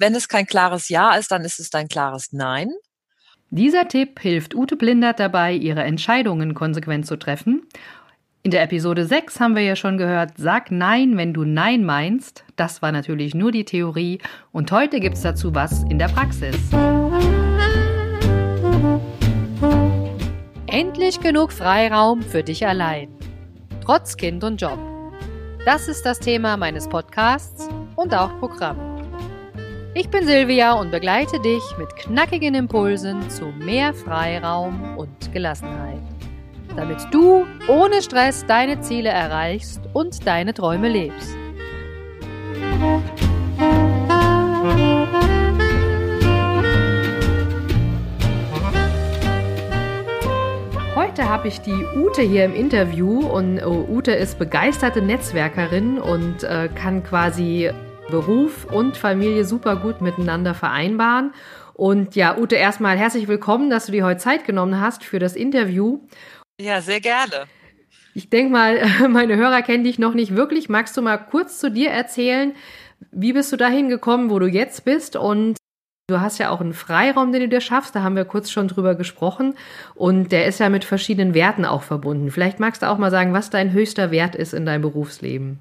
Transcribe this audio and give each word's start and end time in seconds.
wenn 0.00 0.14
es 0.14 0.28
kein 0.28 0.46
klares 0.46 0.88
Ja 0.88 1.14
ist, 1.14 1.30
dann 1.30 1.44
ist 1.44 1.60
es 1.60 1.70
dein 1.70 1.86
klares 1.86 2.32
Nein. 2.32 2.70
Dieser 3.50 3.86
Tipp 3.86 4.20
hilft 4.20 4.54
Ute 4.54 4.76
Blindert 4.76 5.20
dabei, 5.20 5.52
ihre 5.52 5.82
Entscheidungen 5.82 6.54
konsequent 6.54 7.06
zu 7.06 7.16
treffen. 7.18 7.66
In 8.42 8.50
der 8.50 8.62
Episode 8.62 9.04
6 9.04 9.38
haben 9.38 9.54
wir 9.54 9.62
ja 9.62 9.76
schon 9.76 9.98
gehört, 9.98 10.32
sag 10.38 10.70
Nein, 10.70 11.18
wenn 11.18 11.34
du 11.34 11.44
Nein 11.44 11.84
meinst. 11.84 12.44
Das 12.56 12.80
war 12.80 12.92
natürlich 12.92 13.34
nur 13.34 13.52
die 13.52 13.66
Theorie 13.66 14.20
und 14.52 14.72
heute 14.72 15.00
gibt 15.00 15.16
es 15.16 15.22
dazu 15.22 15.54
was 15.54 15.82
in 15.90 15.98
der 15.98 16.08
Praxis. 16.08 16.56
Endlich 20.66 21.20
genug 21.20 21.52
Freiraum 21.52 22.22
für 22.22 22.42
dich 22.42 22.66
allein. 22.66 23.08
Trotz 23.84 24.16
Kind 24.16 24.44
und 24.44 24.62
Job. 24.62 24.78
Das 25.66 25.88
ist 25.88 26.06
das 26.06 26.20
Thema 26.20 26.56
meines 26.56 26.88
Podcasts 26.88 27.68
und 27.96 28.14
auch 28.14 28.38
Programm. 28.38 28.99
Ich 29.92 30.08
bin 30.08 30.24
Silvia 30.24 30.74
und 30.74 30.92
begleite 30.92 31.40
dich 31.40 31.62
mit 31.76 31.96
knackigen 31.96 32.54
Impulsen 32.54 33.28
zu 33.28 33.46
mehr 33.46 33.92
Freiraum 33.92 34.96
und 34.96 35.32
Gelassenheit, 35.32 35.98
damit 36.76 36.98
du 37.10 37.44
ohne 37.66 38.00
Stress 38.00 38.46
deine 38.46 38.80
Ziele 38.82 39.08
erreichst 39.08 39.80
und 39.92 40.24
deine 40.28 40.54
Träume 40.54 40.88
lebst. 40.88 41.34
Heute 50.94 51.28
habe 51.28 51.48
ich 51.48 51.60
die 51.62 51.84
Ute 51.96 52.22
hier 52.22 52.44
im 52.44 52.54
Interview 52.54 53.26
und 53.26 53.60
oh, 53.64 53.88
Ute 53.90 54.12
ist 54.12 54.38
begeisterte 54.38 55.02
Netzwerkerin 55.02 55.98
und 55.98 56.44
äh, 56.44 56.68
kann 56.72 57.02
quasi 57.02 57.72
Beruf 58.10 58.64
und 58.64 58.96
Familie 58.96 59.44
super 59.44 59.76
gut 59.76 60.00
miteinander 60.00 60.54
vereinbaren. 60.54 61.32
Und 61.74 62.16
ja, 62.16 62.36
Ute, 62.36 62.56
erstmal 62.56 62.98
herzlich 62.98 63.28
willkommen, 63.28 63.70
dass 63.70 63.86
du 63.86 63.92
dir 63.92 64.04
heute 64.04 64.20
Zeit 64.20 64.44
genommen 64.44 64.80
hast 64.80 65.04
für 65.04 65.18
das 65.18 65.36
Interview. 65.36 66.00
Ja, 66.60 66.82
sehr 66.82 67.00
gerne. 67.00 67.46
Ich 68.12 68.28
denke 68.28 68.52
mal, 68.52 68.82
meine 69.08 69.36
Hörer 69.36 69.62
kennen 69.62 69.84
dich 69.84 69.98
noch 69.98 70.14
nicht 70.14 70.36
wirklich. 70.36 70.68
Magst 70.68 70.96
du 70.96 71.02
mal 71.02 71.16
kurz 71.16 71.58
zu 71.58 71.70
dir 71.70 71.90
erzählen? 71.90 72.54
Wie 73.12 73.32
bist 73.32 73.52
du 73.52 73.56
dahin 73.56 73.88
gekommen, 73.88 74.28
wo 74.28 74.38
du 74.38 74.46
jetzt 74.46 74.84
bist? 74.84 75.16
Und 75.16 75.56
du 76.08 76.20
hast 76.20 76.38
ja 76.38 76.50
auch 76.50 76.60
einen 76.60 76.74
Freiraum, 76.74 77.32
den 77.32 77.42
du 77.42 77.48
dir 77.48 77.60
schaffst. 77.60 77.94
Da 77.94 78.02
haben 78.02 78.16
wir 78.16 78.26
kurz 78.26 78.50
schon 78.50 78.68
drüber 78.68 78.94
gesprochen. 78.94 79.54
Und 79.94 80.32
der 80.32 80.46
ist 80.46 80.60
ja 80.60 80.68
mit 80.68 80.84
verschiedenen 80.84 81.32
Werten 81.32 81.64
auch 81.64 81.82
verbunden. 81.82 82.30
Vielleicht 82.30 82.60
magst 82.60 82.82
du 82.82 82.90
auch 82.90 82.98
mal 82.98 83.10
sagen, 83.10 83.32
was 83.32 83.48
dein 83.48 83.72
höchster 83.72 84.10
Wert 84.10 84.34
ist 84.34 84.52
in 84.52 84.66
deinem 84.66 84.82
Berufsleben. 84.82 85.60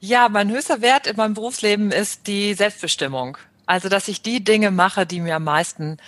Ja, 0.00 0.28
mein 0.28 0.50
höchster 0.50 0.80
Wert 0.80 1.06
in 1.06 1.16
meinem 1.16 1.34
Berufsleben 1.34 1.92
ist 1.92 2.26
die 2.26 2.54
Selbstbestimmung. 2.54 3.38
Also, 3.66 3.88
dass 3.88 4.08
ich 4.08 4.22
die 4.22 4.44
Dinge 4.44 4.70
mache, 4.70 5.06
die 5.06 5.20
mir 5.20 5.36
am 5.36 5.44
meisten 5.44 5.98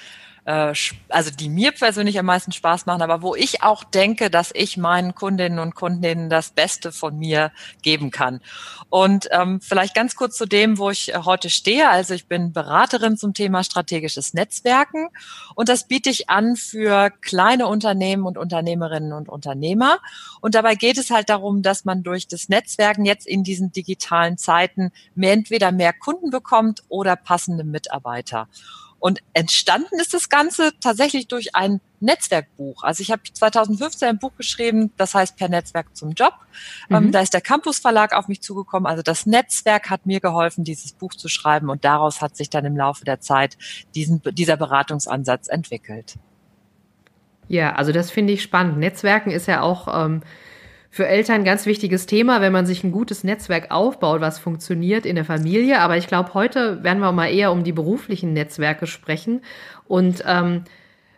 äh, 0.49 0.73
also 1.11 1.31
die 1.31 1.51
mir 1.51 1.73
persönlich 1.73 2.19
am 2.19 2.25
meisten 2.25 2.53
Spaß 2.53 2.87
machen, 2.87 3.03
aber 3.03 3.21
wo 3.21 3.35
ich 3.35 3.63
auch 3.63 3.85
denke, 3.85 4.31
dass 4.31 4.51
ich 4.55 4.79
meinen 4.79 5.15
Kundinnen 5.15 5.59
und 5.59 5.75
Kundinnen 5.75 6.31
das 6.31 6.51
Beste 6.51 6.91
von 6.91 7.19
mir 7.19 7.53
geben 7.83 8.11
kann. 8.11 8.41
Und 8.89 9.29
ähm, 9.31 9.61
vielleicht 9.61 9.95
ganz 9.95 10.17
kurz 10.17 10.39
zu 10.39 10.47
dem, 10.47 10.79
wo 10.79 10.89
ich 10.89 11.13
heute 11.15 11.51
stehe. 11.51 11.91
Also 11.91 12.15
ich 12.15 12.27
bin 12.27 12.55
Beraterin 12.55 13.19
zum 13.19 13.35
Thema 13.35 13.63
strategisches 13.63 14.33
Netzwerken 14.33 15.09
und 15.55 15.69
das 15.69 15.87
biete 15.87 16.09
ich 16.09 16.31
an 16.31 16.57
für 16.57 17.11
kleine 17.21 17.67
Unternehmen 17.67 18.25
und 18.25 18.39
Unternehmerinnen 18.39 19.13
und 19.13 19.29
Unternehmer. 19.29 19.99
Und 20.41 20.55
dabei 20.55 20.77
geht 20.77 20.97
es 20.97 21.11
halt 21.11 21.29
darum, 21.29 21.61
dass 21.61 21.85
man 21.85 22.03
durch 22.03 22.27
das 22.27 22.49
Netzwerken 22.49 23.05
jetzt 23.05 23.27
in 23.27 23.45
diesen 23.45 23.71
digitalen 23.71 24.39
Zeiten 24.39 24.93
mehr, 25.15 25.35
entweder 25.35 25.73
mehr 25.73 25.93
Kunden 25.93 26.31
bekommt 26.31 26.85
oder 26.89 27.17
passende 27.17 27.65
Mitarbeiter. 27.65 28.49
Und 29.01 29.21
entstanden 29.33 30.01
ist 30.01 30.13
das 30.13 30.29
Ganze 30.29 30.73
tatsächlich 30.81 31.29
durch 31.29 31.55
ein 31.55 31.81
Netzwerkbuch. 32.01 32.83
Also 32.83 33.01
ich 33.01 33.11
habe 33.11 33.23
2015 33.33 34.09
ein 34.09 34.19
Buch 34.19 34.33
geschrieben, 34.37 34.93
das 34.97 35.15
heißt 35.15 35.37
Per 35.37 35.49
Netzwerk 35.49 35.97
zum 35.97 36.13
Job. 36.13 36.35
Ähm, 36.91 37.07
mhm. 37.07 37.13
da 37.13 37.21
ist 37.21 37.35
der 37.35 37.41
Campus 37.41 37.79
Verlag 37.79 38.13
auf 38.15 38.29
mich 38.29 38.43
zugekommen. 38.43 38.87
Also 38.87 39.03
das 39.03 39.27
Netzwerk 39.27 39.91
hat 39.91 40.07
mir 40.07 40.21
geholfen, 40.21 40.65
dieses 40.65 40.93
Buch 40.93 41.15
zu 41.15 41.29
schreiben 41.29 41.71
und 41.71 41.85
daraus 41.85 42.21
hat 42.21 42.37
sich 42.37 42.51
dann 42.51 42.65
im 42.65 42.77
Laufe 42.77 43.05
der 43.05 43.21
Zeit 43.21 43.57
diesen, 43.95 44.21
dieser 44.33 44.57
Beratungsansatz 44.57 45.49
entwickelt. 45.49 46.17
Ja, 47.49 47.75
also 47.75 47.93
das 47.93 48.11
finde 48.11 48.33
ich 48.33 48.43
spannend. 48.43 48.79
Netzwerken 48.79 49.31
ist 49.31 49.47
ja 49.47 49.63
auch 49.63 49.89
ähm, 50.05 50.23
für 50.91 51.07
Eltern 51.07 51.37
ein 51.37 51.45
ganz 51.45 51.67
wichtiges 51.67 52.07
Thema, 52.07 52.41
wenn 52.41 52.53
man 52.53 52.67
sich 52.67 52.83
ein 52.83 52.93
gutes 52.93 53.23
Netzwerk 53.23 53.71
aufbaut, 53.71 54.21
was 54.21 54.39
funktioniert 54.39 55.05
in 55.05 55.17
der 55.17 55.25
Familie. 55.25 55.81
Aber 55.81 55.97
ich 55.97 56.07
glaube, 56.07 56.35
heute 56.35 56.83
werden 56.83 57.01
wir 57.01 57.13
mal 57.13 57.29
eher 57.29 57.53
um 57.53 57.63
die 57.63 57.73
beruflichen 57.73 58.33
Netzwerke 58.33 58.87
sprechen. 58.87 59.43
Und 59.87 60.25
ähm, 60.27 60.65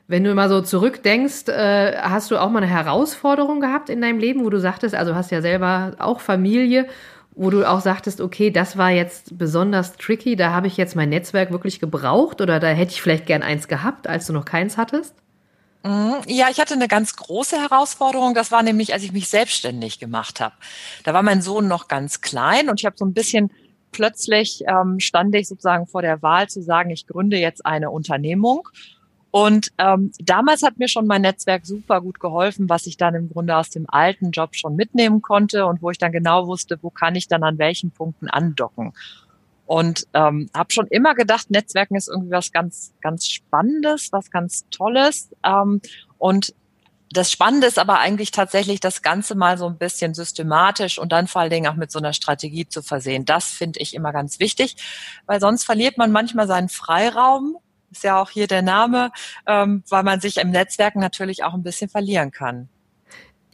wenn 0.09 0.25
du 0.25 0.34
mal 0.34 0.48
so 0.48 0.60
zurückdenkst, 0.60 1.48
äh, 1.48 1.97
hast 1.98 2.32
du 2.32 2.38
auch 2.38 2.50
mal 2.50 2.62
eine 2.62 2.72
Herausforderung 2.72 3.60
gehabt 3.60 3.88
in 3.91 4.00
deinem 4.00 4.19
Leben, 4.19 4.44
wo 4.44 4.50
du 4.50 4.59
sagtest, 4.59 4.94
also 4.94 5.14
hast 5.14 5.30
ja 5.30 5.41
selber 5.41 5.94
auch 5.98 6.20
Familie, 6.20 6.88
wo 7.36 7.48
du 7.50 7.64
auch 7.64 7.80
sagtest, 7.80 8.20
okay, 8.20 8.50
das 8.50 8.76
war 8.76 8.91
jetzt 8.91 9.38
besonders 9.38 9.97
tricky, 9.97 10.34
da 10.34 10.50
habe 10.50 10.66
ich 10.66 10.76
jetzt 10.76 10.97
mein 10.97 11.10
Netzwerk 11.10 11.53
wirklich 11.53 11.78
gebraucht 11.78 12.41
oder 12.41 12.59
da 12.59 12.66
hätte 12.66 12.91
ich 12.91 13.00
vielleicht 13.00 13.26
gern 13.26 13.42
eins 13.42 13.69
gehabt, 13.69 14.09
als 14.09 14.26
du 14.26 14.32
noch 14.32 14.44
keins 14.44 14.76
hattest? 14.76 15.14
Mhm. 15.82 16.16
Ja, 16.26 16.48
ich 16.50 16.60
hatte 16.60 16.74
eine 16.74 16.88
ganz 16.88 17.16
große 17.16 17.60
Herausforderung. 17.60 18.34
Das 18.34 18.52
war 18.52 18.62
nämlich, 18.62 18.92
als 18.92 19.02
ich 19.02 19.12
mich 19.12 19.28
selbstständig 19.28 19.98
gemacht 19.98 20.41
habe. 20.41 20.54
Da 21.04 21.14
war 21.14 21.22
mein 21.22 21.42
Sohn 21.42 21.68
noch 21.68 21.88
ganz 21.88 22.20
klein 22.20 22.68
und 22.68 22.80
ich 22.80 22.86
habe 22.86 22.96
so 22.98 23.04
ein 23.04 23.14
bisschen 23.14 23.50
plötzlich 23.92 24.62
ähm, 24.66 25.00
stand 25.00 25.34
ich 25.34 25.48
sozusagen 25.48 25.86
vor 25.86 26.02
der 26.02 26.22
Wahl 26.22 26.48
zu 26.48 26.62
sagen, 26.62 26.91
ich 26.91 27.06
gründe 27.06 27.38
jetzt 27.38 27.66
eine 27.66 27.91
Unternehmung. 27.91 28.68
Und 29.32 29.70
ähm, 29.78 30.10
damals 30.18 30.62
hat 30.62 30.78
mir 30.78 30.88
schon 30.88 31.06
mein 31.06 31.22
Netzwerk 31.22 31.64
super 31.64 32.00
gut 32.00 32.18
geholfen, 32.18 32.68
was 32.68 32.86
ich 32.86 32.97
dann 32.97 33.14
im 33.14 33.28
Grunde 33.28 33.56
aus 33.56 33.70
dem 33.70 33.88
alten 33.88 34.32
Job 34.32 34.56
schon 34.56 34.74
mitnehmen 34.74 35.22
konnte 35.22 35.66
und 35.66 35.82
wo 35.82 35.91
ich 35.91 35.98
dann 35.98 36.10
genau 36.10 36.48
wusste, 36.48 36.78
wo 36.82 36.91
kann 36.91 37.14
ich 37.14 37.28
dann 37.28 37.44
an 37.44 37.58
welchen 37.58 37.92
Punkten 37.92 38.28
andocken. 38.28 38.92
Und 39.70 40.08
ähm, 40.14 40.50
habe 40.53 40.72
schon 40.72 40.88
immer 40.88 41.14
gedacht, 41.14 41.48
Netzwerken 41.48 41.94
ist 41.94 42.08
irgendwie 42.08 42.32
was 42.32 42.50
ganz, 42.50 42.92
ganz 43.00 43.28
Spannendes, 43.28 44.08
was 44.10 44.28
ganz 44.32 44.69
Tolles. 44.70 45.31
Ähm, 45.44 45.81
und 46.19 46.56
das 47.12 47.31
Spannende 47.31 47.69
ist 47.69 47.78
aber 47.78 48.00
eigentlich 48.00 48.32
tatsächlich, 48.32 48.80
das 48.80 49.00
Ganze 49.00 49.36
mal 49.36 49.59
so 49.59 49.69
ein 49.69 49.78
bisschen 49.78 50.12
systematisch 50.12 50.98
und 50.98 51.12
dann 51.12 51.28
vor 51.28 51.42
allen 51.42 51.50
Dingen 51.50 51.69
auch 51.69 51.76
mit 51.76 51.92
so 51.92 52.00
einer 52.00 52.12
Strategie 52.12 52.66
zu 52.66 52.82
versehen. 52.82 53.25
Das 53.25 53.44
finde 53.44 53.78
ich 53.78 53.94
immer 53.94 54.12
ganz 54.12 54.41
wichtig, 54.41 54.75
weil 55.26 55.38
sonst 55.38 55.62
verliert 55.62 55.98
man 55.98 56.10
manchmal 56.10 56.48
seinen 56.48 56.69
Freiraum. 56.69 57.56
Ist 57.92 58.03
ja 58.03 58.20
auch 58.20 58.30
hier 58.30 58.48
der 58.48 58.62
Name, 58.62 59.12
ähm, 59.47 59.84
weil 59.88 60.03
man 60.03 60.20
sich 60.20 60.38
im 60.38 60.50
Netzwerken 60.50 60.98
natürlich 60.98 61.44
auch 61.44 61.54
ein 61.54 61.62
bisschen 61.62 61.88
verlieren 61.88 62.32
kann. 62.32 62.69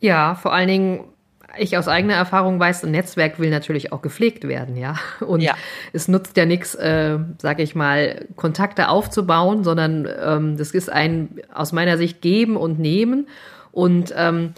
Ja, 0.00 0.34
vor 0.34 0.55
allen 0.55 0.69
Dingen 0.69 1.12
ich 1.59 1.77
aus 1.77 1.89
eigener 1.89 2.15
Erfahrung 2.15 2.59
weiß, 2.59 2.84
ein 2.84 2.91
Netzwerk 2.91 3.39
will 3.39 3.50
natürlich 3.50 3.93
auch 3.93 4.03
gepflegt 4.03 4.47
werden, 4.47 4.77
ja. 4.77 4.97
Und 5.21 5.41
ja. 5.41 5.55
es 5.93 6.09
nutzt 6.09 6.37
ja 6.37 6.47
nichts, 6.47 6.75
äh, 6.75 7.19
sage 7.41 7.62
ich 7.62 7.75
mal, 7.75 8.27
Kontakte 8.37 8.89
aufzubauen, 8.89 9.65
sondern 9.65 10.09
ähm, 10.22 10.56
das 10.56 10.71
ist 10.71 10.91
ein 10.91 11.41
aus 11.53 11.72
meiner 11.72 11.99
Sicht 11.99 12.21
geben 12.21 12.56
und 12.56 12.78
nehmen. 12.78 13.28
Und 13.72 14.15
ähm, 14.17 14.55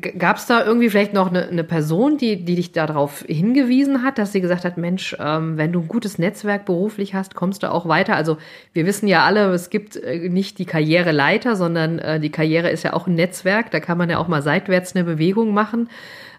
Gab 0.00 0.38
es 0.38 0.46
da 0.46 0.64
irgendwie 0.64 0.88
vielleicht 0.88 1.12
noch 1.12 1.28
eine, 1.28 1.48
eine, 1.48 1.62
Person, 1.62 2.16
die, 2.16 2.44
die 2.44 2.56
dich 2.56 2.72
darauf 2.72 3.24
hingewiesen 3.28 4.02
hat, 4.02 4.18
dass 4.18 4.32
sie 4.32 4.40
gesagt 4.40 4.64
hat, 4.64 4.78
Mensch, 4.78 5.14
ähm, 5.20 5.56
wenn 5.58 5.72
du 5.72 5.80
ein 5.80 5.88
gutes 5.88 6.18
Netzwerk 6.18 6.64
beruflich 6.64 7.14
hast, 7.14 7.34
kommst 7.34 7.62
du 7.62 7.70
auch 7.70 7.86
weiter? 7.86 8.16
Also 8.16 8.38
wir 8.72 8.86
wissen 8.86 9.06
ja 9.06 9.24
alle, 9.24 9.52
es 9.52 9.70
gibt 9.70 9.96
äh, 9.96 10.28
nicht 10.28 10.58
die 10.58 10.64
Karriereleiter, 10.64 11.54
sondern 11.54 11.98
äh, 11.98 12.18
die 12.18 12.30
Karriere 12.30 12.70
ist 12.70 12.82
ja 12.82 12.94
auch 12.94 13.06
ein 13.06 13.14
Netzwerk, 13.14 13.70
da 13.70 13.80
kann 13.80 13.98
man 13.98 14.08
ja 14.08 14.18
auch 14.18 14.28
mal 14.28 14.42
seitwärts 14.42 14.96
eine 14.96 15.04
Bewegung 15.04 15.52
machen. 15.52 15.90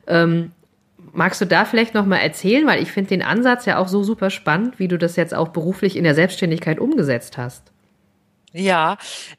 Ähm, 0.08 0.52
magst 1.14 1.40
du 1.40 1.46
da 1.46 1.66
vielleicht 1.66 1.94
noch 1.94 2.06
mal 2.06 2.18
erzählen, 2.18 2.66
weil 2.68 2.82
ich 2.82 2.92
finde 2.92 3.10
den 3.10 3.22
Ansatz 3.22 3.66
ja 3.66 3.78
auch 3.78 3.88
so 3.88 4.04
super 4.04 4.30
spannend, 4.30 4.80
wie 4.80 4.88
du 4.88 4.98
das 4.98 5.16
jetzt 5.16 5.34
auch 5.34 5.50
beruflich 5.50 5.96
in 5.96 6.04
der 6.04 6.16
Selbstständigkeit 6.16 6.80
umgesetzt 6.80 7.38
hast. 7.38 7.72
Ja, 8.52 8.98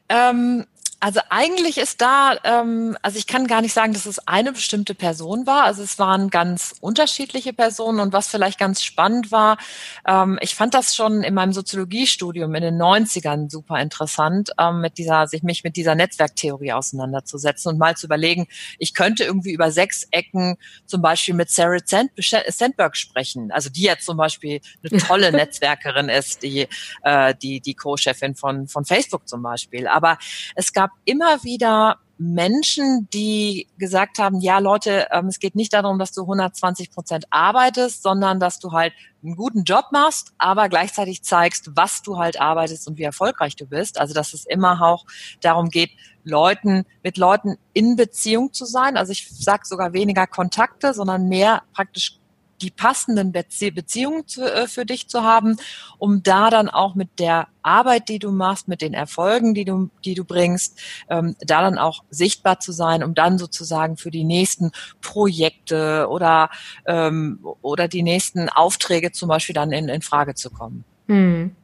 ähm, 0.09 0.65
also 0.99 1.21
eigentlich 1.29 1.77
ist 1.77 2.01
da, 2.01 2.37
ähm, 2.43 2.97
also 3.03 3.19
ich 3.19 3.27
kann 3.27 3.47
gar 3.47 3.61
nicht 3.61 3.75
sagen, 3.75 3.93
dass 3.93 4.07
es 4.07 4.27
eine 4.27 4.53
bestimmte 4.53 4.95
Person 4.95 5.47
war. 5.47 5.65
Also 5.65 5.83
es 5.83 5.99
waren 5.99 6.31
ganz 6.31 6.75
unterschiedliche 6.81 7.53
Personen 7.53 8.01
und 8.01 8.13
was 8.13 8.29
vielleicht 8.29 8.59
ganz 8.59 8.83
spannend 8.83 9.31
war, 9.31 9.59
ähm, 10.07 10.39
ich 10.41 10.55
fand 10.55 10.75
das 10.75 10.97
schon 10.97 11.23
in 11.23 11.35
meinem 11.35 11.53
Soziologiestudium 11.53 12.55
in 12.55 12.63
den 12.63 12.81
90ern 12.81 13.51
super 13.51 13.79
interessant, 13.81 14.51
ähm, 14.59 14.81
mit 14.81 14.97
dieser, 14.97 15.27
sich 15.27 15.43
mich 15.43 15.65
mit 15.65 15.77
dieser 15.77 15.95
Netzwerktheorie 15.95 16.73
auseinanderzusetzen 16.73 17.73
und 17.73 17.79
mal 17.79 17.97
zu 17.97 18.07
überlegen, 18.07 18.47
ich 18.79 18.95
könnte 18.95 19.25
irgendwie 19.25 19.53
über 19.53 19.71
sechs 19.71 20.09
Ecken 20.11 20.57
zum 20.87 21.03
Beispiel 21.03 21.35
mit 21.35 21.51
Sarah 21.51 21.79
Sandberg 21.85 22.97
sprechen, 22.97 23.53
also 23.53 23.69
die 23.69 23.83
jetzt 23.83 24.07
zum 24.07 24.17
Beispiel 24.17 24.61
eine 24.83 25.01
tolle 25.01 25.31
Netzwerkerin 25.37 26.09
ist, 26.09 26.43
die, 26.43 26.69
äh, 27.03 27.35
die, 27.35 27.61
die 27.61 27.75
Co-Chefin 27.75 28.35
von, 28.35 28.67
von 28.67 28.85
Facebook 28.85 29.29
zum 29.29 29.43
Beispiel. 29.43 29.87
Aber 29.87 30.19
es 30.55 30.73
gab 30.73 30.86
immer 31.05 31.43
wieder 31.45 31.99
Menschen, 32.19 33.09
die 33.13 33.69
gesagt 33.77 34.19
haben, 34.19 34.41
ja 34.41 34.59
Leute, 34.59 35.07
ähm, 35.13 35.27
es 35.27 35.39
geht 35.39 35.55
nicht 35.55 35.75
darum, 35.75 35.99
dass 35.99 36.13
du 36.13 36.23
120 36.23 36.91
Prozent 36.91 37.27
arbeitest, 37.31 38.03
sondern 38.03 38.41
dass 38.41 38.59
du 38.59 38.73
halt 38.73 38.95
einen 39.23 39.37
guten 39.37 39.65
Job 39.65 39.87
machst, 39.93 40.33
aber 40.39 40.69
gleichzeitig 40.69 41.23
zeigst, 41.23 41.73
was 41.75 42.03
du 42.03 42.17
halt 42.17 42.41
arbeitest 42.41 42.89
und 42.89 42.97
wie 42.97 43.03
erfolgreich 43.03 43.57
du 43.57 43.67
bist. 43.67 44.01
Also 44.01 44.15
dass 44.15 44.33
es 44.33 44.47
immer 44.47 44.81
auch 44.81 45.05
darum 45.43 45.69
geht, 45.69 45.91
Leuten, 46.25 46.87
mit 47.03 47.19
Leuten 47.19 47.57
in 47.73 47.97
Beziehung 47.97 48.53
zu 48.53 48.65
sein. 48.65 48.97
Also 48.97 49.13
ich 49.13 49.29
sage 49.31 49.67
sogar 49.67 49.93
weniger 49.93 50.27
Kontakte, 50.27 50.95
sondern 50.95 51.29
mehr 51.29 51.63
praktisch 51.75 52.19
die 52.61 52.71
passenden 52.71 53.33
Beziehungen 53.33 54.27
zu, 54.27 54.43
äh, 54.43 54.67
für 54.69 54.85
dich 54.85 55.09
zu 55.09 55.23
haben, 55.23 55.57
um 55.99 56.23
da 56.23 56.51
dann 56.51 56.69
auch 56.69 56.95
mit 56.95 57.19
der 57.19 57.49
Arbeit, 57.63 58.09
die 58.09 58.19
du 58.19 58.31
machst, 58.31 58.69
mit 58.69 58.81
den 58.81 58.95
Erfolgen, 58.95 59.55
die 59.55 59.65
du, 59.65 59.91
die 60.05 60.15
du 60.15 60.25
bringst, 60.25 60.81
ähm, 61.09 61.37
da 61.41 61.63
dann 61.63 61.79
auch 61.79 62.05
sichtbar 62.11 62.61
zu 62.61 62.73
sein, 62.73 63.03
um 63.03 63.15
dann 63.15 63.39
sozusagen 63.39 63.97
für 63.97 64.11
die 64.11 64.25
nächsten 64.25 64.71
Projekte 65.01 66.07
oder, 66.09 66.51
ähm, 66.87 67.41
oder 67.63 67.89
die 67.89 68.03
nächsten 68.03 68.49
Aufträge 68.49 69.13
zum 69.13 69.29
Beispiel 69.29 69.55
dann 69.55 69.73
in, 69.73 69.89
in 69.89 70.03
Frage 70.03 70.35
zu 70.35 70.51
kommen. 70.51 70.85
Hm. 71.09 71.55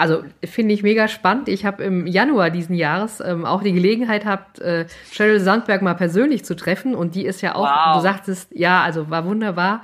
Also 0.00 0.22
finde 0.44 0.72
ich 0.72 0.82
mega 0.82 1.08
spannend. 1.08 1.48
Ich 1.48 1.66
habe 1.66 1.82
im 1.84 2.06
Januar 2.06 2.48
diesen 2.48 2.74
Jahres 2.74 3.20
ähm, 3.20 3.44
auch 3.44 3.62
die 3.62 3.72
Gelegenheit 3.72 4.22
gehabt, 4.22 4.58
äh, 4.58 4.86
Sheryl 5.10 5.40
Sandberg 5.40 5.82
mal 5.82 5.92
persönlich 5.94 6.42
zu 6.42 6.56
treffen. 6.56 6.94
Und 6.94 7.14
die 7.14 7.26
ist 7.26 7.42
ja 7.42 7.54
auch, 7.54 7.68
wow. 7.68 7.96
du 7.96 8.02
sagtest, 8.02 8.48
ja, 8.54 8.82
also 8.82 9.10
war 9.10 9.26
wunderbar. 9.26 9.82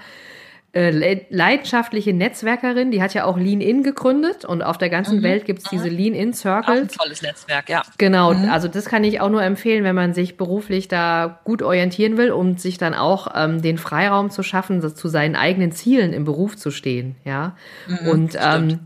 Äh, 0.76 1.25
leidenschaftliche 1.31 2.12
Netzwerkerin, 2.12 2.90
die 2.90 3.00
hat 3.00 3.14
ja 3.14 3.25
auch 3.25 3.38
Lean 3.38 3.62
In 3.62 3.82
gegründet 3.82 4.44
und 4.44 4.61
auf 4.61 4.76
der 4.76 4.90
ganzen 4.90 5.20
mhm. 5.20 5.23
Welt 5.23 5.46
gibt 5.46 5.61
es 5.61 5.70
diese 5.70 5.88
Lean 5.88 6.12
In 6.12 6.34
Circles. 6.34 6.69
Auch 6.69 6.82
ein 6.82 6.88
tolles 6.88 7.23
Netzwerk, 7.23 7.70
ja. 7.70 7.81
Genau, 7.96 8.34
mhm. 8.34 8.50
also 8.50 8.69
das 8.69 8.84
kann 8.84 9.02
ich 9.02 9.23
auch 9.23 9.31
nur 9.31 9.43
empfehlen, 9.43 9.84
wenn 9.84 9.94
man 9.94 10.12
sich 10.12 10.37
beruflich 10.37 10.87
da 10.87 11.40
gut 11.44 11.62
orientieren 11.62 12.19
will, 12.19 12.31
um 12.31 12.58
sich 12.58 12.76
dann 12.76 12.93
auch 12.93 13.28
ähm, 13.34 13.62
den 13.62 13.78
Freiraum 13.78 14.28
zu 14.28 14.43
schaffen, 14.43 14.82
zu 14.94 15.08
seinen 15.08 15.34
eigenen 15.34 15.73
Zielen 15.73 16.12
im 16.12 16.25
Beruf 16.25 16.58
zu 16.58 16.70
stehen, 16.70 17.17
ja. 17.25 17.56
Mhm, 17.88 18.08
und 18.08 18.38
ähm, 18.38 18.81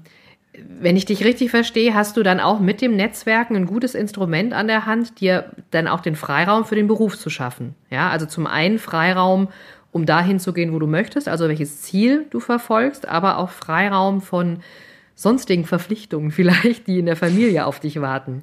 wenn 0.69 0.97
ich 0.97 1.07
dich 1.07 1.25
richtig 1.25 1.51
verstehe, 1.51 1.95
hast 1.95 2.17
du 2.17 2.23
dann 2.23 2.39
auch 2.39 2.61
mit 2.61 2.81
dem 2.81 2.95
Netzwerken 2.95 3.57
ein 3.57 3.67
gutes 3.67 3.97
Instrument 3.97 4.53
an 4.53 4.69
der 4.69 4.87
Hand, 4.87 5.21
dir 5.21 5.51
dann 5.73 5.89
auch 5.89 6.01
den 6.01 6.15
Freiraum 6.15 6.65
für 6.65 6.77
den 6.77 6.87
Beruf 6.87 7.19
zu 7.19 7.31
schaffen. 7.31 7.75
Ja, 7.91 8.11
also 8.11 8.27
zum 8.27 8.47
einen 8.47 8.79
Freiraum, 8.79 9.49
um 9.93 10.07
dahin 10.07 10.39
zu 10.39 10.53
gehen, 10.53 10.73
wo 10.73 10.79
du 10.79 10.87
möchtest, 10.87 11.29
also 11.29 11.49
welches 11.49 11.83
Ziel 11.83 12.27
du 12.31 12.41
verfolgst, 12.41 13.07
aber 13.07 13.39
auch 13.39 13.51
Freiraum 13.51 14.21
von 14.21 14.63
sonstigen 15.15 15.65
Verpflichtungen 15.65 16.31
vielleicht, 16.33 16.87
die 16.87 16.99
in 16.99 17.07
der 17.07 17.17
Familie 17.17 17.67
auf 17.67 17.81
dich 17.81 18.01
warten. 18.01 18.43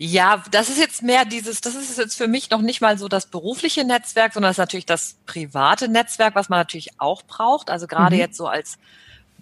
Ja, 0.00 0.44
das 0.52 0.68
ist 0.68 0.78
jetzt 0.78 1.02
mehr 1.02 1.24
dieses, 1.24 1.60
das 1.60 1.74
ist 1.74 1.98
jetzt 1.98 2.16
für 2.16 2.28
mich 2.28 2.50
noch 2.50 2.60
nicht 2.60 2.80
mal 2.80 2.96
so 2.96 3.08
das 3.08 3.26
berufliche 3.26 3.84
Netzwerk, 3.84 4.32
sondern 4.32 4.50
das 4.50 4.54
ist 4.54 4.62
natürlich 4.62 4.86
das 4.86 5.16
private 5.26 5.88
Netzwerk, 5.88 6.36
was 6.36 6.48
man 6.48 6.60
natürlich 6.60 6.90
auch 6.98 7.22
braucht. 7.24 7.68
Also 7.68 7.88
gerade 7.88 8.14
mhm. 8.14 8.20
jetzt 8.20 8.36
so 8.36 8.46
als 8.46 8.78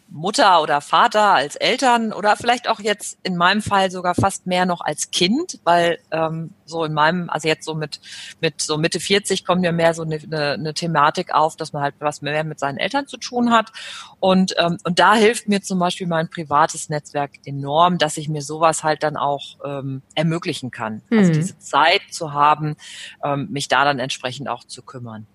Mutter 0.09 0.63
oder 0.63 0.81
Vater, 0.81 1.35
als 1.35 1.57
Eltern 1.57 2.13
oder 2.13 2.37
vielleicht 2.37 2.69
auch 2.69 2.79
jetzt 2.79 3.19
in 3.25 3.37
meinem 3.37 3.61
Fall 3.61 3.91
sogar 3.91 4.15
fast 4.15 4.47
mehr 4.47 4.65
noch 4.65 4.81
als 4.81 5.11
Kind, 5.11 5.59
weil 5.65 5.99
ähm, 6.13 6.51
so 6.65 6.85
in 6.85 6.93
meinem, 6.93 7.29
also 7.29 7.49
jetzt 7.49 7.65
so 7.65 7.75
mit 7.75 8.01
mit 8.41 8.63
so 8.63 8.79
Mitte 8.79 9.01
40 9.01 9.45
kommt 9.45 9.65
ja 9.65 9.73
mehr 9.73 9.95
so 9.95 10.03
eine, 10.03 10.17
eine, 10.17 10.53
eine 10.53 10.75
Thematik 10.75 11.35
auf, 11.35 11.57
dass 11.57 11.73
man 11.73 11.83
halt 11.83 11.97
was 11.99 12.23
mehr 12.23 12.45
mit 12.45 12.61
seinen 12.61 12.79
Eltern 12.79 13.09
zu 13.09 13.17
tun 13.17 13.51
hat 13.51 13.73
und 14.21 14.55
ähm, 14.59 14.79
und 14.85 14.99
da 14.99 15.15
hilft 15.15 15.49
mir 15.49 15.61
zum 15.61 15.79
Beispiel 15.81 16.07
mein 16.07 16.31
privates 16.31 16.89
Netzwerk 16.89 17.33
enorm, 17.45 17.99
dass 17.99 18.17
ich 18.17 18.29
mir 18.29 18.43
sowas 18.43 18.85
halt 18.85 19.03
dann 19.03 19.17
auch 19.17 19.57
ähm, 19.65 20.03
ermöglichen 20.15 20.71
kann, 20.71 21.03
also 21.11 21.15
mhm. 21.15 21.19
also 21.19 21.33
diese 21.33 21.59
Zeit 21.59 22.03
zu 22.11 22.33
haben, 22.33 22.77
ähm, 23.25 23.49
mich 23.51 23.69
da 23.69 23.85
dann 23.85 23.99
entsprechend 23.99 24.49
auch 24.49 24.65
zu 24.65 24.83
kümmern. 24.83 25.27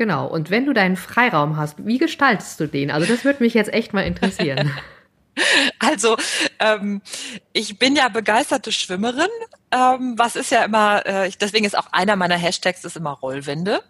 Genau. 0.00 0.26
Und 0.26 0.48
wenn 0.48 0.64
du 0.64 0.72
deinen 0.72 0.96
Freiraum 0.96 1.58
hast, 1.58 1.84
wie 1.84 1.98
gestaltest 1.98 2.58
du 2.58 2.66
den? 2.66 2.90
Also 2.90 3.06
das 3.06 3.22
würde 3.22 3.42
mich 3.42 3.52
jetzt 3.52 3.70
echt 3.70 3.92
mal 3.92 4.00
interessieren. 4.00 4.70
Also 5.78 6.16
ähm, 6.58 7.02
ich 7.52 7.78
bin 7.78 7.96
ja 7.96 8.08
begeisterte 8.08 8.72
Schwimmerin. 8.72 9.28
Ähm, 9.70 10.14
was 10.16 10.36
ist 10.36 10.50
ja 10.50 10.64
immer, 10.64 11.06
äh, 11.06 11.28
ich, 11.28 11.38
deswegen 11.38 11.64
ist 11.64 11.78
auch 11.78 11.86
einer 11.92 12.16
meiner 12.16 12.36
Hashtags 12.36 12.84
ist 12.84 12.96
immer 12.96 13.12
Rollwände. 13.12 13.82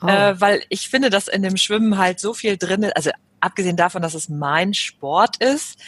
Oh. 0.00 0.06
Äh, 0.06 0.40
weil 0.40 0.62
ich 0.68 0.88
finde, 0.88 1.10
dass 1.10 1.26
in 1.26 1.42
dem 1.42 1.56
Schwimmen 1.56 1.98
halt 1.98 2.20
so 2.20 2.34
viel 2.34 2.56
drin 2.56 2.82
ist. 2.84 2.96
Also 2.96 3.10
abgesehen 3.40 3.76
davon, 3.76 4.02
dass 4.02 4.14
es 4.14 4.28
mein 4.28 4.74
Sport 4.74 5.36
ist, 5.42 5.78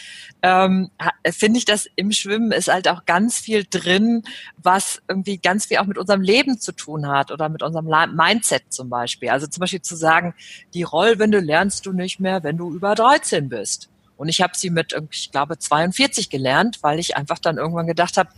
ähm, 0.41 0.91
finde 1.31 1.59
ich, 1.59 1.65
dass 1.65 1.87
im 1.95 2.11
Schwimmen 2.11 2.51
ist 2.51 2.67
halt 2.67 2.87
auch 2.87 3.05
ganz 3.05 3.39
viel 3.39 3.65
drin, 3.69 4.23
was 4.57 5.01
irgendwie 5.07 5.37
ganz 5.37 5.67
viel 5.67 5.77
auch 5.77 5.85
mit 5.85 5.97
unserem 5.97 6.21
Leben 6.21 6.59
zu 6.59 6.71
tun 6.71 7.07
hat 7.07 7.31
oder 7.31 7.49
mit 7.49 7.63
unserem 7.63 7.85
Mindset 8.15 8.63
zum 8.69 8.89
Beispiel. 8.89 9.29
Also 9.29 9.47
zum 9.47 9.61
Beispiel 9.61 9.81
zu 9.81 9.95
sagen, 9.95 10.33
die 10.73 10.83
Rollwinde 10.83 11.39
lernst 11.39 11.85
du 11.85 11.93
nicht 11.93 12.19
mehr, 12.19 12.43
wenn 12.43 12.57
du 12.57 12.73
über 12.73 12.95
13 12.95 13.49
bist. 13.49 13.89
Und 14.17 14.29
ich 14.29 14.41
habe 14.41 14.53
sie 14.55 14.69
mit, 14.69 14.95
ich 15.11 15.31
glaube, 15.31 15.57
42 15.57 16.29
gelernt, 16.29 16.79
weil 16.81 16.99
ich 16.99 17.17
einfach 17.17 17.39
dann 17.39 17.57
irgendwann 17.57 17.87
gedacht 17.87 18.17
habe, 18.17 18.29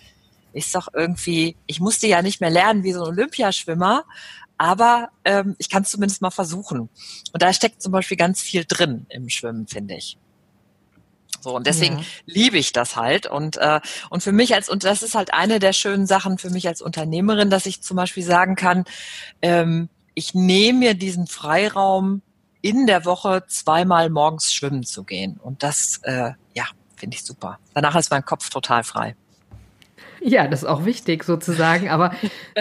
ist 0.54 0.74
doch 0.74 0.88
irgendwie, 0.94 1.58
ich 1.68 1.82
musste 1.82 2.08
ja 2.08 2.22
nicht 2.22 2.40
mehr 2.40 2.50
lernen 2.50 2.84
wie 2.84 2.94
so 2.94 3.04
ein 3.04 3.10
Olympiaschwimmer, 3.10 4.06
aber 4.58 5.10
ähm, 5.24 5.56
ich 5.58 5.70
kann 5.70 5.84
es 5.84 5.92
zumindest 5.92 6.22
mal 6.22 6.32
versuchen. 6.32 6.90
Und 7.34 7.42
da 7.42 7.54
steckt 7.54 7.82
zum 7.82 7.92
Beispiel 7.92 8.18
ganz 8.18 8.42
viel 8.42 8.66
drin 8.66 9.06
im 9.10 9.30
Schwimmen, 9.30 9.68
finde 9.68 9.96
ich. 9.96 10.18
So, 11.42 11.56
und 11.56 11.68
deswegen 11.68 12.00
ja. 12.00 12.06
liebe 12.26 12.58
ich 12.58 12.74
das 12.74 12.96
halt. 12.96 13.28
Und, 13.28 13.58
äh, 13.58 13.80
und 14.10 14.24
für 14.24 14.32
mich 14.32 14.56
als, 14.56 14.68
und 14.68 14.84
das 14.84 15.04
ist 15.04 15.14
halt 15.14 15.34
eine 15.34 15.60
der 15.60 15.74
schönen 15.74 16.08
Sachen 16.08 16.38
für 16.38 16.50
mich 16.50 16.68
als 16.68 16.82
Unternehmerin, 16.82 17.50
dass 17.50 17.68
ich 17.68 17.82
zum 17.82 17.98
Beispiel 17.98 18.24
sagen 18.24 18.56
kann, 18.56 18.86
ähm, 19.42 19.90
ich 20.16 20.34
nehme 20.34 20.80
mir 20.80 20.94
diesen 20.96 21.28
Freiraum, 21.28 22.22
in 22.62 22.88
der 22.88 23.06
Woche 23.06 23.44
zweimal 23.48 24.10
morgens 24.10 24.52
schwimmen 24.52 24.84
zu 24.84 25.04
gehen. 25.04 25.38
Und 25.38 25.62
das, 25.62 26.00
äh, 26.02 26.32
ja, 26.56 26.66
finde 26.96 27.16
ich 27.16 27.24
super. 27.24 27.60
Danach 27.76 27.96
ist 27.96 28.10
mein 28.10 28.26
Kopf 28.26 28.50
total 28.50 28.84
frei. 28.84 29.16
Ja, 30.28 30.48
das 30.48 30.64
ist 30.64 30.68
auch 30.68 30.86
wichtig 30.86 31.24
sozusagen. 31.24 31.90
Aber 31.90 32.12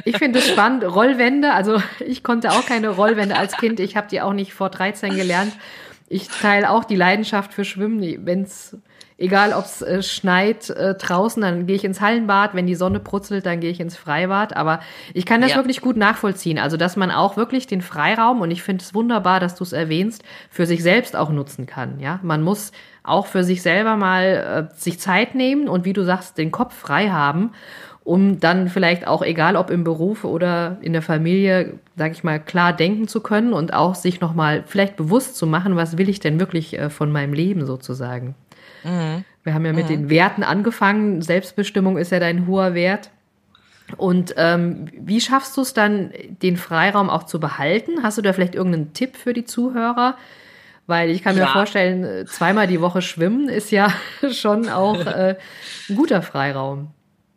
ich 0.05 0.19
finde 0.19 0.41
es 0.41 0.49
spannend. 0.49 0.85
Rollwände, 0.85 1.55
also 1.55 1.81
ich 1.99 2.23
konnte 2.23 2.51
auch 2.51 2.67
keine 2.67 2.91
Rollwände 2.91 3.37
als 3.37 3.57
Kind. 3.57 3.81
Ich 3.81 3.97
habe 3.97 4.07
die 4.07 4.21
auch 4.21 4.35
nicht 4.35 4.53
vor 4.53 4.69
13 4.69 5.17
gelernt. 5.17 5.53
Ich 6.07 6.29
teile 6.29 6.69
auch 6.69 6.85
die 6.85 6.95
Leidenschaft 6.95 7.55
für 7.55 7.65
Schwimmen. 7.65 8.27
Wenn 8.27 8.43
es, 8.43 8.77
egal 9.17 9.55
ob 9.55 9.65
es 9.65 9.81
äh, 9.81 10.03
schneit 10.03 10.69
äh, 10.69 10.95
draußen, 10.95 11.41
dann 11.41 11.67
gehe 11.67 11.77
ich 11.77 11.85
ins 11.85 12.03
Hallenbad. 12.03 12.53
Wenn 12.53 12.67
die 12.67 12.75
Sonne 12.75 13.01
brutzelt, 13.01 13.47
dann 13.47 13.61
gehe 13.61 13.71
ich 13.71 13.81
ins 13.81 13.97
Freibad. 13.97 14.55
Aber 14.55 14.81
ich 15.15 15.25
kann 15.25 15.41
das 15.41 15.53
ja. 15.53 15.57
wirklich 15.57 15.81
gut 15.81 15.97
nachvollziehen. 15.97 16.59
Also, 16.59 16.77
dass 16.77 16.97
man 16.97 17.11
auch 17.11 17.39
wirklich 17.39 17.67
den 17.67 17.81
Freiraum, 17.81 18.43
und 18.43 18.51
ich 18.51 18.63
finde 18.63 18.85
es 18.85 18.93
wunderbar, 18.93 19.41
dass 19.41 19.55
du 19.55 19.65
es 19.65 19.73
erwähnst, 19.73 20.23
für 20.51 20.67
sich 20.67 20.83
selbst 20.83 21.17
auch 21.17 21.31
nutzen 21.31 21.65
kann. 21.65 21.99
Ja, 21.99 22.21
man 22.23 22.43
muss 22.43 22.73
auch 23.05 23.27
für 23.27 23.45
sich 23.45 23.63
selber 23.63 23.97
mal 23.97 24.69
äh, 24.73 24.75
sich 24.75 24.99
Zeit 24.99 25.35
nehmen 25.35 25.69
und 25.69 25.85
wie 25.85 25.93
du 25.93 26.03
sagst, 26.03 26.39
den 26.39 26.51
Kopf 26.51 26.75
frei 26.75 27.11
haben, 27.11 27.53
um 28.03 28.41
dann 28.41 28.69
vielleicht 28.69 29.07
auch, 29.07 29.23
egal 29.23 29.57
ob 29.57 29.71
im 29.71 29.85
Beruf 29.85 30.25
oder 30.25 30.79
in 30.81 30.93
der 30.93 31.03
Familie, 31.03 31.79
sag 31.97 32.13
ich 32.13 32.25
mal, 32.25 32.41
klar 32.41 32.73
denken 32.73 33.07
zu 33.07 33.21
können 33.21 33.53
und 33.53 33.73
auch 33.73 33.95
sich 33.95 34.21
nochmal 34.21 34.65
vielleicht 34.67 34.97
bewusst 34.97 35.37
zu 35.37 35.47
machen, 35.47 35.77
was 35.77 35.99
will 35.99 36.09
ich 36.09 36.19
denn 36.19 36.41
wirklich 36.41 36.79
äh, 36.79 36.91
von 36.91 37.13
meinem 37.13 37.35
Leben 37.35 37.67
sozusagen. 37.67 38.35
Mhm. 38.83 39.25
Wir 39.43 39.53
haben 39.53 39.67
ja 39.67 39.75
mit 39.75 39.85
mhm. 39.85 39.89
den 39.89 40.11
Werten 40.11 40.43
angefangen. 40.43 41.21
Selbstbestimmung 41.21 41.99
ist 41.99 42.11
ja 42.11 42.21
dein 42.21 42.47
hoher 42.47 42.75
Wert. 42.75 43.11
Und 43.99 44.35
ähm, 44.39 44.87
wie 44.99 45.21
schaffst 45.21 45.57
du 45.59 45.61
es 45.61 45.75
dann, 45.75 46.11
den 46.43 46.57
Freiraum 46.57 47.11
auch 47.11 47.25
zu 47.25 47.39
behalten? 47.39 48.03
Hast 48.03 48.17
du 48.17 48.23
da 48.23 48.33
vielleicht 48.33 48.55
irgendeinen 48.55 48.95
Tipp 48.95 49.15
für 49.17 49.35
die 49.35 49.45
Zuhörer? 49.45 50.17
Weil 50.87 51.11
ich 51.11 51.23
kann 51.23 51.37
ja. 51.37 51.47
mir 51.47 51.53
vorstellen, 51.53 52.27
zweimal 52.27 52.67
die 52.67 52.81
Woche 52.81 53.01
schwimmen 53.01 53.49
ist 53.49 53.71
ja 53.71 53.93
schon 54.31 54.69
auch 54.69 55.07
äh, 55.07 55.37
ein 55.89 55.97
guter 55.97 56.23
Freiraum. 56.23 56.93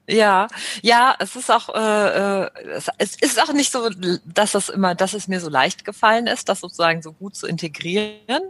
Ja, 0.09 0.47
ja, 0.81 1.15
es 1.19 1.35
ist 1.35 1.51
auch, 1.51 1.67
äh, 1.75 2.45
äh 2.45 2.49
es 2.97 3.15
ist 3.19 3.41
auch 3.41 3.51
nicht 3.51 3.71
so, 3.71 3.89
dass 4.25 4.53
das 4.53 4.69
immer, 4.69 4.95
dass 4.95 5.13
es 5.13 5.27
mir 5.27 5.41
so 5.41 5.49
leicht 5.49 5.83
gefallen 5.83 6.27
ist, 6.27 6.47
das 6.47 6.61
sozusagen 6.61 7.01
so 7.01 7.11
gut 7.11 7.35
zu 7.35 7.45
integrieren. 7.45 8.43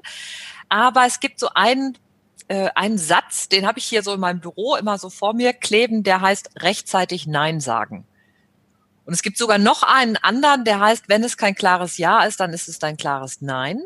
Aber 0.70 1.06
es 1.08 1.20
gibt 1.20 1.40
so 1.40 1.50
einen, 1.56 1.98
äh, 2.48 2.70
einen 2.76 3.00
Satz, 3.00 3.50
den 3.50 3.66
habe 3.66 3.80
ich 3.80 3.86
hier 3.86 4.04
so 4.04 4.14
in 4.14 4.20
meinem 4.20 4.40
Büro 4.40 4.76
immer 4.76 5.00
so 5.00 5.10
vor 5.10 5.34
mir 5.34 5.52
kleben, 5.54 6.04
der 6.04 6.22
heißt 6.22 6.62
rechtzeitig 6.62 7.26
Nein 7.26 7.60
sagen. 7.60 8.06
Und 9.06 9.14
es 9.14 9.24
gibt 9.24 9.38
sogar 9.38 9.58
noch 9.58 9.82
einen 9.82 10.18
anderen, 10.18 10.64
der 10.64 10.80
heißt, 10.80 11.10
wenn 11.10 11.24
es 11.24 11.38
kein 11.38 11.56
klares 11.56 11.98
Ja 11.98 12.24
ist, 12.24 12.40
dann 12.40 12.54
ist 12.54 12.68
es 12.68 12.78
dein 12.78 12.98
klares 12.98 13.42
Nein. 13.42 13.82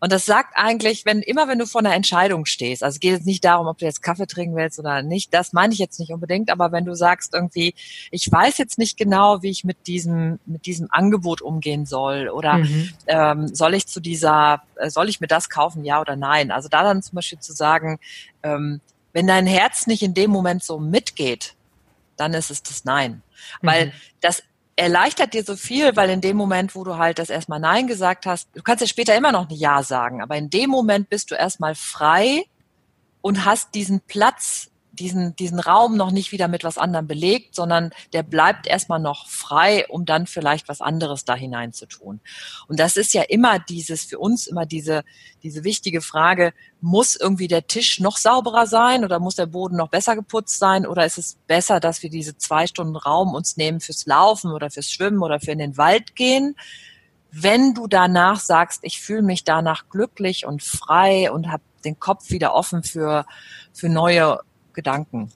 Und 0.00 0.12
das 0.12 0.26
sagt 0.26 0.54
eigentlich, 0.54 1.04
wenn 1.04 1.22
immer 1.22 1.48
wenn 1.48 1.58
du 1.58 1.66
vor 1.66 1.80
einer 1.80 1.94
Entscheidung 1.94 2.46
stehst, 2.46 2.82
also 2.82 2.96
es 2.96 3.00
geht 3.00 3.12
jetzt 3.12 3.26
nicht 3.26 3.44
darum, 3.44 3.66
ob 3.66 3.78
du 3.78 3.84
jetzt 3.84 4.02
Kaffee 4.02 4.26
trinken 4.26 4.56
willst 4.56 4.78
oder 4.78 5.02
nicht, 5.02 5.34
das 5.34 5.52
meine 5.52 5.72
ich 5.72 5.78
jetzt 5.78 5.98
nicht 5.98 6.12
unbedingt, 6.12 6.50
aber 6.50 6.72
wenn 6.72 6.84
du 6.84 6.94
sagst 6.94 7.34
irgendwie, 7.34 7.74
ich 8.10 8.30
weiß 8.30 8.58
jetzt 8.58 8.78
nicht 8.78 8.96
genau, 8.96 9.42
wie 9.42 9.50
ich 9.50 9.64
mit 9.64 9.86
diesem 9.86 10.38
mit 10.46 10.66
diesem 10.66 10.88
Angebot 10.90 11.42
umgehen 11.42 11.86
soll 11.86 12.28
oder 12.28 12.58
mhm. 12.58 12.90
ähm, 13.06 13.54
soll 13.54 13.74
ich 13.74 13.86
zu 13.86 14.00
dieser, 14.00 14.62
äh, 14.76 14.90
soll 14.90 15.08
ich 15.08 15.20
mir 15.20 15.26
das 15.26 15.48
kaufen, 15.48 15.84
ja 15.84 16.00
oder 16.00 16.16
nein? 16.16 16.50
Also 16.50 16.68
da 16.68 16.82
dann 16.82 17.02
zum 17.02 17.16
Beispiel 17.16 17.40
zu 17.40 17.52
sagen, 17.52 17.98
ähm, 18.42 18.80
wenn 19.12 19.26
dein 19.26 19.46
Herz 19.46 19.86
nicht 19.86 20.02
in 20.02 20.14
dem 20.14 20.30
Moment 20.30 20.62
so 20.62 20.78
mitgeht, 20.78 21.54
dann 22.16 22.34
ist 22.34 22.50
es 22.50 22.62
das 22.62 22.84
Nein. 22.84 23.22
Weil 23.62 23.86
mhm. 23.86 23.92
das 24.20 24.42
erleichtert 24.78 25.34
dir 25.34 25.42
so 25.42 25.56
viel, 25.56 25.96
weil 25.96 26.08
in 26.08 26.20
dem 26.20 26.36
Moment, 26.36 26.74
wo 26.74 26.84
du 26.84 26.96
halt 26.96 27.18
das 27.18 27.30
erstmal 27.30 27.58
Nein 27.58 27.88
gesagt 27.88 28.26
hast, 28.26 28.48
du 28.54 28.62
kannst 28.62 28.80
ja 28.80 28.86
später 28.86 29.16
immer 29.16 29.32
noch 29.32 29.48
ein 29.48 29.54
Ja 29.54 29.82
sagen, 29.82 30.22
aber 30.22 30.36
in 30.36 30.50
dem 30.50 30.70
Moment 30.70 31.08
bist 31.08 31.30
du 31.30 31.34
erstmal 31.34 31.74
frei 31.74 32.44
und 33.20 33.44
hast 33.44 33.74
diesen 33.74 34.00
Platz 34.02 34.70
diesen, 34.98 35.36
diesen 35.36 35.60
Raum 35.60 35.96
noch 35.96 36.10
nicht 36.10 36.32
wieder 36.32 36.48
mit 36.48 36.64
was 36.64 36.78
anderem 36.78 37.06
belegt, 37.06 37.54
sondern 37.54 37.90
der 38.12 38.22
bleibt 38.22 38.66
erstmal 38.66 39.00
noch 39.00 39.28
frei, 39.28 39.86
um 39.88 40.04
dann 40.04 40.26
vielleicht 40.26 40.68
was 40.68 40.80
anderes 40.80 41.24
da 41.24 41.34
hinein 41.34 41.72
zu 41.72 41.86
tun. 41.86 42.20
Und 42.66 42.80
das 42.80 42.96
ist 42.96 43.14
ja 43.14 43.22
immer 43.22 43.58
dieses, 43.58 44.04
für 44.04 44.18
uns 44.18 44.46
immer 44.46 44.66
diese, 44.66 45.04
diese 45.42 45.64
wichtige 45.64 46.00
Frage, 46.00 46.52
muss 46.80 47.16
irgendwie 47.16 47.48
der 47.48 47.66
Tisch 47.66 48.00
noch 48.00 48.16
sauberer 48.16 48.66
sein 48.66 49.04
oder 49.04 49.18
muss 49.18 49.36
der 49.36 49.46
Boden 49.46 49.76
noch 49.76 49.88
besser 49.88 50.14
geputzt 50.14 50.58
sein 50.58 50.86
oder 50.86 51.06
ist 51.06 51.18
es 51.18 51.36
besser, 51.46 51.80
dass 51.80 52.02
wir 52.02 52.10
diese 52.10 52.36
zwei 52.36 52.66
Stunden 52.66 52.96
Raum 52.96 53.34
uns 53.34 53.56
nehmen 53.56 53.80
fürs 53.80 54.06
Laufen 54.06 54.52
oder 54.52 54.70
fürs 54.70 54.90
Schwimmen 54.90 55.22
oder 55.22 55.40
für 55.40 55.52
in 55.52 55.58
den 55.58 55.76
Wald 55.76 56.16
gehen? 56.16 56.56
Wenn 57.30 57.74
du 57.74 57.86
danach 57.86 58.40
sagst, 58.40 58.80
ich 58.82 59.00
fühle 59.00 59.22
mich 59.22 59.44
danach 59.44 59.88
glücklich 59.90 60.46
und 60.46 60.62
frei 60.62 61.30
und 61.30 61.50
habe 61.50 61.62
den 61.84 62.00
Kopf 62.00 62.30
wieder 62.30 62.54
offen 62.54 62.82
für, 62.82 63.26
für 63.72 63.88
neue 63.88 64.40
Gedanken. 64.78 65.32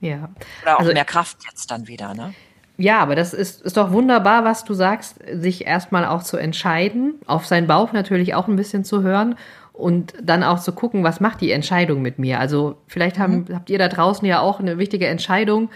Ja. 0.00 0.30
Oder 0.62 0.76
auch 0.76 0.80
also, 0.80 0.92
mehr 0.94 1.04
Kraft 1.04 1.36
jetzt 1.46 1.70
dann 1.70 1.86
wieder, 1.86 2.14
ne? 2.14 2.32
Ja, 2.78 2.98
aber 2.98 3.14
das 3.14 3.34
ist, 3.34 3.60
ist 3.62 3.76
doch 3.76 3.92
wunderbar, 3.92 4.44
was 4.44 4.64
du 4.64 4.72
sagst, 4.72 5.16
sich 5.30 5.66
erstmal 5.66 6.06
auch 6.06 6.22
zu 6.22 6.38
entscheiden, 6.38 7.14
auf 7.26 7.46
seinen 7.46 7.66
Bauch 7.66 7.92
natürlich 7.92 8.34
auch 8.34 8.48
ein 8.48 8.56
bisschen 8.56 8.84
zu 8.84 9.02
hören 9.02 9.34
und 9.74 10.14
dann 10.22 10.42
auch 10.42 10.60
zu 10.60 10.72
gucken, 10.72 11.04
was 11.04 11.20
macht 11.20 11.42
die 11.42 11.52
Entscheidung 11.52 12.00
mit 12.00 12.18
mir. 12.18 12.40
Also 12.40 12.78
vielleicht 12.86 13.18
haben, 13.18 13.46
mhm. 13.48 13.54
habt 13.54 13.68
ihr 13.68 13.78
da 13.78 13.88
draußen 13.88 14.26
ja 14.26 14.40
auch 14.40 14.60
eine 14.60 14.78
wichtige 14.78 15.06
Entscheidung 15.06 15.68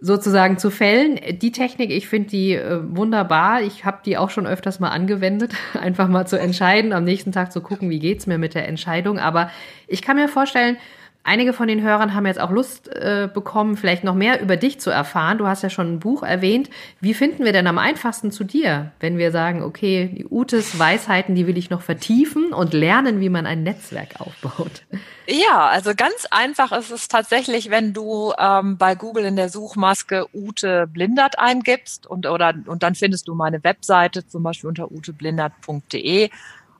sozusagen 0.00 0.58
zu 0.58 0.70
fällen. 0.70 1.18
Die 1.40 1.52
Technik, 1.52 1.90
ich 1.90 2.08
finde 2.08 2.28
die 2.28 2.54
äh, 2.54 2.80
wunderbar. 2.82 3.62
Ich 3.62 3.84
habe 3.84 3.98
die 4.04 4.18
auch 4.18 4.30
schon 4.30 4.46
öfters 4.46 4.80
mal 4.80 4.90
angewendet, 4.90 5.52
einfach 5.80 6.08
mal 6.08 6.26
zu 6.26 6.38
entscheiden, 6.38 6.92
am 6.92 7.04
nächsten 7.04 7.32
Tag 7.32 7.52
zu 7.52 7.62
gucken, 7.62 7.88
wie 7.88 8.00
geht's 8.00 8.26
mir 8.26 8.36
mit 8.36 8.54
der 8.54 8.68
Entscheidung. 8.68 9.18
Aber 9.18 9.50
ich 9.86 10.02
kann 10.02 10.16
mir 10.16 10.28
vorstellen, 10.28 10.76
Einige 11.24 11.52
von 11.52 11.68
den 11.68 11.82
Hörern 11.82 12.14
haben 12.14 12.26
jetzt 12.26 12.40
auch 12.40 12.50
Lust 12.50 12.88
äh, 12.88 13.28
bekommen, 13.32 13.76
vielleicht 13.76 14.02
noch 14.02 14.14
mehr 14.14 14.40
über 14.40 14.56
dich 14.56 14.80
zu 14.80 14.90
erfahren. 14.90 15.38
Du 15.38 15.46
hast 15.46 15.62
ja 15.62 15.70
schon 15.70 15.94
ein 15.94 16.00
Buch 16.00 16.24
erwähnt. 16.24 16.68
Wie 17.00 17.14
finden 17.14 17.44
wir 17.44 17.52
denn 17.52 17.68
am 17.68 17.78
einfachsten 17.78 18.32
zu 18.32 18.42
dir, 18.42 18.90
wenn 18.98 19.18
wir 19.18 19.30
sagen, 19.30 19.62
okay, 19.62 20.10
die 20.18 20.26
Utes 20.26 20.80
Weisheiten, 20.80 21.36
die 21.36 21.46
will 21.46 21.56
ich 21.56 21.70
noch 21.70 21.82
vertiefen 21.82 22.52
und 22.52 22.74
lernen, 22.74 23.20
wie 23.20 23.28
man 23.28 23.46
ein 23.46 23.62
Netzwerk 23.62 24.20
aufbaut? 24.20 24.82
Ja, 25.28 25.68
also 25.68 25.92
ganz 25.94 26.26
einfach 26.32 26.72
ist 26.72 26.90
es 26.90 27.06
tatsächlich, 27.06 27.70
wenn 27.70 27.92
du 27.92 28.32
ähm, 28.36 28.76
bei 28.76 28.96
Google 28.96 29.24
in 29.24 29.36
der 29.36 29.48
Suchmaske 29.48 30.26
Ute 30.34 30.88
Blindert 30.88 31.38
eingibst 31.38 32.08
und, 32.08 32.26
oder, 32.26 32.52
und 32.66 32.82
dann 32.82 32.96
findest 32.96 33.28
du 33.28 33.36
meine 33.36 33.62
Webseite 33.62 34.26
zum 34.26 34.42
Beispiel 34.42 34.68
unter 34.68 34.90
uteblindert.de. 34.90 36.30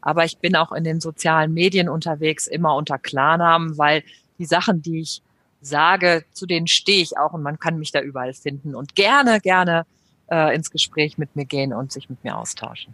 Aber 0.00 0.24
ich 0.24 0.38
bin 0.38 0.56
auch 0.56 0.72
in 0.72 0.82
den 0.82 1.00
sozialen 1.00 1.54
Medien 1.54 1.88
unterwegs, 1.88 2.48
immer 2.48 2.74
unter 2.74 2.98
Klarnamen, 2.98 3.78
weil 3.78 4.02
die 4.42 4.46
Sachen, 4.46 4.82
die 4.82 5.00
ich 5.00 5.22
sage, 5.60 6.24
zu 6.32 6.46
denen 6.46 6.66
stehe 6.66 7.00
ich 7.00 7.16
auch 7.16 7.32
und 7.32 7.42
man 7.42 7.60
kann 7.60 7.78
mich 7.78 7.92
da 7.92 8.00
überall 8.00 8.34
finden 8.34 8.74
und 8.74 8.96
gerne, 8.96 9.40
gerne 9.40 9.86
äh, 10.30 10.54
ins 10.54 10.70
Gespräch 10.70 11.16
mit 11.16 11.36
mir 11.36 11.44
gehen 11.44 11.72
und 11.72 11.92
sich 11.92 12.10
mit 12.10 12.24
mir 12.24 12.36
austauschen. 12.36 12.92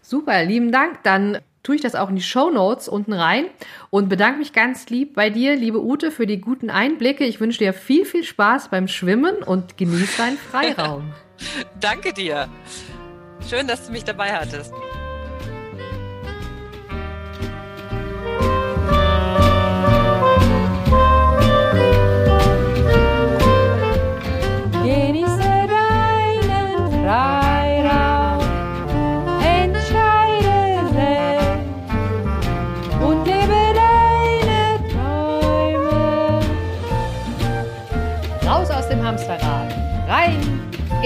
Super, 0.00 0.42
lieben 0.44 0.72
Dank. 0.72 1.02
Dann 1.02 1.40
tue 1.62 1.76
ich 1.76 1.82
das 1.82 1.94
auch 1.94 2.08
in 2.08 2.16
die 2.16 2.22
Show 2.22 2.48
Notes 2.48 2.88
unten 2.88 3.12
rein 3.12 3.44
und 3.90 4.08
bedanke 4.08 4.38
mich 4.38 4.54
ganz 4.54 4.88
lieb 4.88 5.14
bei 5.14 5.28
dir, 5.28 5.54
liebe 5.54 5.84
Ute, 5.84 6.10
für 6.10 6.26
die 6.26 6.40
guten 6.40 6.70
Einblicke. 6.70 7.24
Ich 7.24 7.40
wünsche 7.40 7.58
dir 7.58 7.74
viel, 7.74 8.06
viel 8.06 8.24
Spaß 8.24 8.68
beim 8.68 8.88
Schwimmen 8.88 9.42
und 9.42 9.76
genieß 9.76 10.16
deinen 10.16 10.38
Freiraum. 10.38 11.12
Danke 11.80 12.14
dir. 12.14 12.48
Schön, 13.46 13.66
dass 13.66 13.86
du 13.86 13.92
mich 13.92 14.04
dabei 14.04 14.32
hattest. 14.32 14.72